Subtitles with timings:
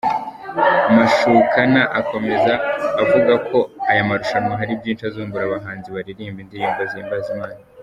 [0.95, 2.53] Mashukano akomeza
[3.03, 3.59] avuga ko
[3.91, 7.59] aya marushanwa hari byinshi azungura abahanzi baririmba indirimbo zihimbaza Imana.